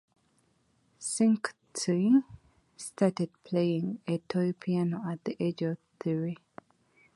Cincotti 0.99 2.23
started 2.75 3.29
playing 3.43 3.99
a 4.07 4.17
toy 4.17 4.51
piano 4.53 5.03
at 5.07 5.23
the 5.25 5.37
age 5.39 5.61
of 5.61 5.77
three. 5.99 6.37